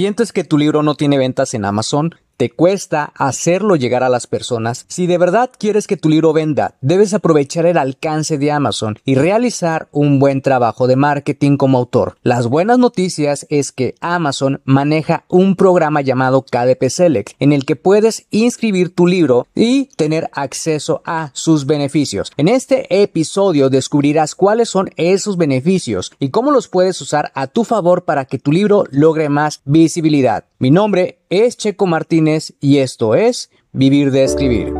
[0.00, 2.14] ¿Sientes que tu libro no tiene ventas en Amazon?
[2.40, 6.74] Te cuesta hacerlo llegar a las personas, si de verdad quieres que tu libro venda,
[6.80, 12.16] debes aprovechar el alcance de Amazon y realizar un buen trabajo de marketing como autor.
[12.22, 17.76] Las buenas noticias es que Amazon maneja un programa llamado KDP Select en el que
[17.76, 22.32] puedes inscribir tu libro y tener acceso a sus beneficios.
[22.38, 27.64] En este episodio descubrirás cuáles son esos beneficios y cómo los puedes usar a tu
[27.64, 30.46] favor para que tu libro logre más visibilidad.
[30.58, 34.74] Mi nombre es Checo Martínez y esto es Vivir de Escribir.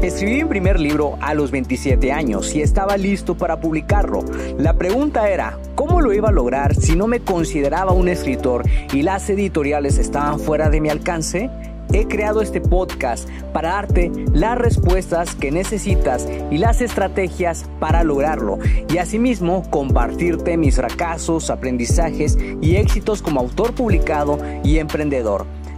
[0.00, 4.24] Escribí mi primer libro a los 27 años y estaba listo para publicarlo.
[4.58, 9.02] La pregunta era, ¿cómo lo iba a lograr si no me consideraba un escritor y
[9.02, 11.50] las editoriales estaban fuera de mi alcance?
[11.94, 18.58] He creado este podcast para darte las respuestas que necesitas y las estrategias para lograrlo
[18.92, 25.46] y asimismo compartirte mis fracasos, aprendizajes y éxitos como autor publicado y emprendedor.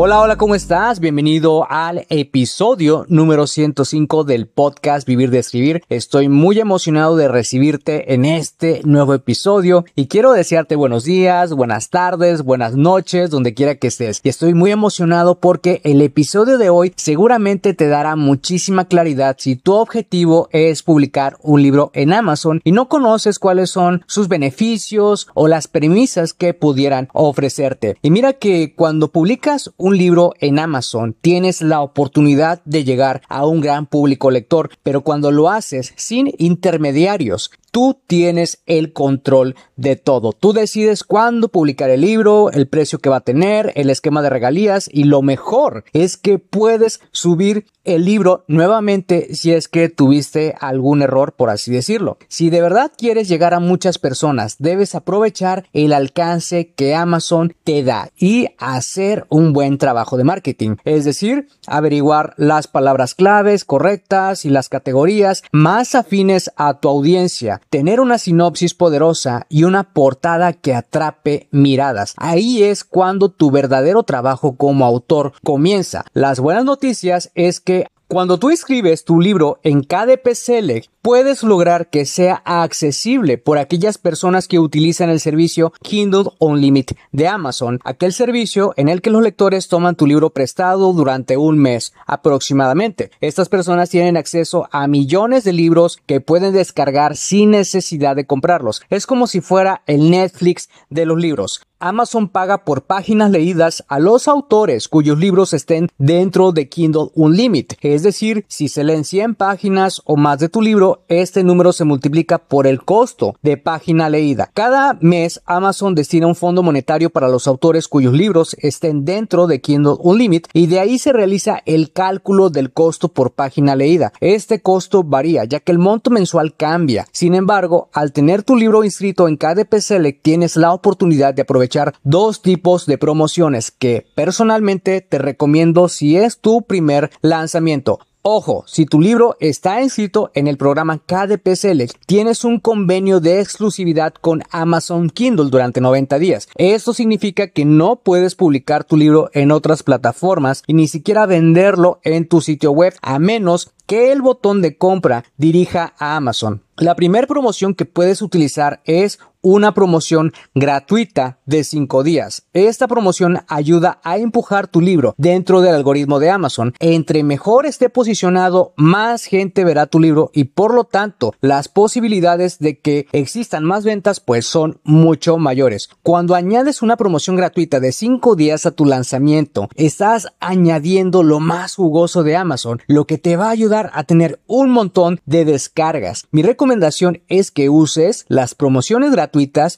[0.00, 1.00] Hola, hola, ¿cómo estás?
[1.00, 5.82] Bienvenido al episodio número 105 del podcast Vivir de Escribir.
[5.88, 11.90] Estoy muy emocionado de recibirte en este nuevo episodio y quiero desearte buenos días, buenas
[11.90, 14.20] tardes, buenas noches, donde quiera que estés.
[14.22, 19.56] Y estoy muy emocionado porque el episodio de hoy seguramente te dará muchísima claridad si
[19.56, 25.26] tu objetivo es publicar un libro en Amazon y no conoces cuáles son sus beneficios
[25.34, 27.96] o las premisas que pudieran ofrecerte.
[28.00, 33.22] Y mira que cuando publicas un un libro en Amazon, tienes la oportunidad de llegar
[33.28, 39.54] a un gran público lector, pero cuando lo haces sin intermediarios, Tú tienes el control
[39.76, 40.32] de todo.
[40.32, 44.30] Tú decides cuándo publicar el libro, el precio que va a tener, el esquema de
[44.30, 50.54] regalías y lo mejor es que puedes subir el libro nuevamente si es que tuviste
[50.60, 52.18] algún error, por así decirlo.
[52.28, 57.82] Si de verdad quieres llegar a muchas personas, debes aprovechar el alcance que Amazon te
[57.82, 60.76] da y hacer un buen trabajo de marketing.
[60.84, 67.57] Es decir, averiguar las palabras claves correctas y las categorías más afines a tu audiencia
[67.70, 72.14] tener una sinopsis poderosa y una portada que atrape miradas.
[72.16, 76.04] Ahí es cuando tu verdadero trabajo como autor comienza.
[76.12, 81.90] Las buenas noticias es que cuando tú escribes tu libro en KDP Select, puedes lograr
[81.90, 88.12] que sea accesible por aquellas personas que utilizan el servicio Kindle Unlimited de Amazon, aquel
[88.12, 93.10] servicio en el que los lectores toman tu libro prestado durante un mes aproximadamente.
[93.20, 98.82] Estas personas tienen acceso a millones de libros que pueden descargar sin necesidad de comprarlos.
[98.90, 101.62] Es como si fuera el Netflix de los libros.
[101.80, 107.76] Amazon paga por páginas leídas a los autores cuyos libros estén dentro de Kindle Unlimited.
[107.80, 111.84] Es decir, si se leen 100 páginas o más de tu libro, este número se
[111.84, 114.50] multiplica por el costo de página leída.
[114.54, 119.60] Cada mes Amazon destina un fondo monetario para los autores cuyos libros estén dentro de
[119.60, 124.12] Kindle Unlimited y de ahí se realiza el cálculo del costo por página leída.
[124.20, 127.06] Este costo varía ya que el monto mensual cambia.
[127.12, 131.94] Sin embargo, al tener tu libro inscrito en KDP Select tienes la oportunidad de aprovechar
[132.02, 137.98] dos tipos de promociones que personalmente te recomiendo si es tu primer lanzamiento.
[138.30, 143.40] Ojo, si tu libro está inscrito en el programa KDP Select, tienes un convenio de
[143.40, 146.46] exclusividad con Amazon Kindle durante 90 días.
[146.56, 152.00] Esto significa que no puedes publicar tu libro en otras plataformas y ni siquiera venderlo
[152.04, 156.62] en tu sitio web a menos que el botón de compra dirija a Amazon.
[156.76, 162.42] La primera promoción que puedes utilizar es una promoción gratuita de 5 días.
[162.52, 166.74] Esta promoción ayuda a empujar tu libro dentro del algoritmo de Amazon.
[166.80, 172.58] Entre mejor esté posicionado, más gente verá tu libro y por lo tanto las posibilidades
[172.58, 175.88] de que existan más ventas pues son mucho mayores.
[176.02, 181.76] Cuando añades una promoción gratuita de 5 días a tu lanzamiento, estás añadiendo lo más
[181.76, 186.26] jugoso de Amazon, lo que te va a ayudar a tener un montón de descargas.
[186.30, 189.28] Mi recomendación es que uses las promociones gratuitas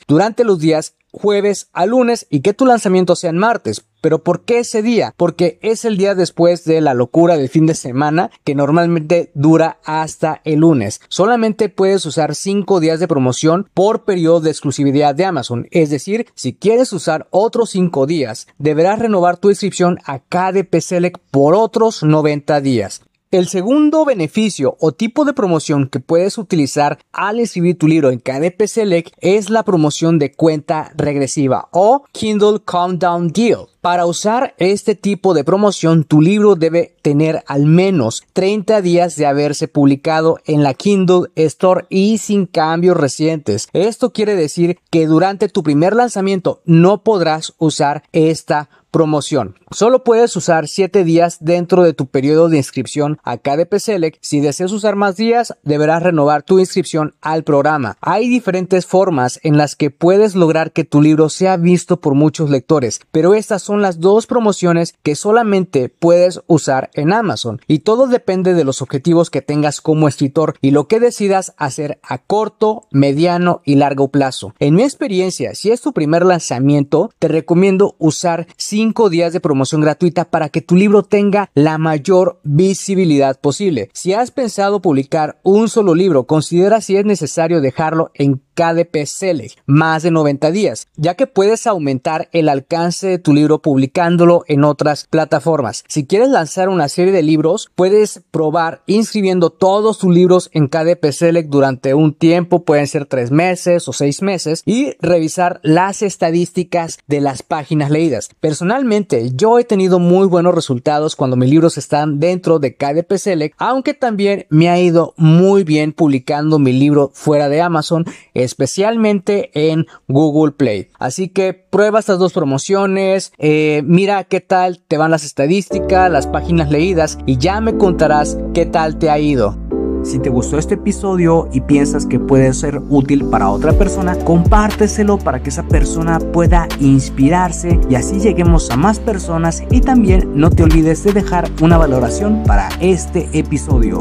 [0.06, 3.84] durante los días jueves a lunes y que tu lanzamiento sea en martes.
[4.00, 5.12] Pero ¿por qué ese día?
[5.16, 9.78] Porque es el día después de la locura del fin de semana que normalmente dura
[9.84, 11.00] hasta el lunes.
[11.08, 15.66] Solamente puedes usar 5 días de promoción por periodo de exclusividad de Amazon.
[15.70, 21.20] Es decir, si quieres usar otros 5 días, deberás renovar tu inscripción a KDP Select
[21.30, 23.02] por otros 90 días.
[23.32, 28.18] El segundo beneficio o tipo de promoción que puedes utilizar al escribir tu libro en
[28.18, 33.69] KDP Select es la promoción de cuenta regresiva o Kindle Countdown Deal.
[33.80, 39.24] Para usar este tipo de promoción, tu libro debe tener al menos 30 días de
[39.24, 43.68] haberse publicado en la Kindle Store y sin cambios recientes.
[43.72, 49.54] Esto quiere decir que durante tu primer lanzamiento no podrás usar esta promoción.
[49.70, 54.18] Solo puedes usar 7 días dentro de tu periodo de inscripción a KDP Select.
[54.20, 57.96] Si deseas usar más días, deberás renovar tu inscripción al programa.
[58.00, 62.50] Hay diferentes formas en las que puedes lograr que tu libro sea visto por muchos
[62.50, 68.08] lectores, pero estas son las dos promociones que solamente puedes usar en Amazon y todo
[68.08, 72.88] depende de los objetivos que tengas como escritor y lo que decidas hacer a corto,
[72.90, 74.56] mediano y largo plazo.
[74.58, 79.82] En mi experiencia, si es tu primer lanzamiento, te recomiendo usar 5 días de promoción
[79.82, 83.88] gratuita para que tu libro tenga la mayor visibilidad posible.
[83.92, 89.56] Si has pensado publicar un solo libro, considera si es necesario dejarlo en KDP Select
[89.64, 94.64] más de 90 días, ya que puedes aumentar el alcance de tu libro publicándolo en
[94.64, 95.82] otras plataformas.
[95.88, 101.10] Si quieres lanzar una serie de libros, puedes probar inscribiendo todos tus libros en KDP
[101.10, 106.98] Select durante un tiempo, pueden ser tres meses o seis meses, y revisar las estadísticas
[107.06, 108.28] de las páginas leídas.
[108.40, 113.54] Personalmente, yo he tenido muy buenos resultados cuando mis libros están dentro de KDP Select,
[113.56, 118.04] aunque también me ha ido muy bien publicando mi libro fuera de Amazon
[118.50, 120.88] especialmente en Google Play.
[120.98, 126.26] Así que prueba estas dos promociones, eh, mira qué tal te van las estadísticas, las
[126.26, 129.56] páginas leídas y ya me contarás qué tal te ha ido.
[130.02, 135.18] Si te gustó este episodio y piensas que puede ser útil para otra persona, compárteselo
[135.18, 140.50] para que esa persona pueda inspirarse y así lleguemos a más personas y también no
[140.50, 144.00] te olvides de dejar una valoración para este episodio.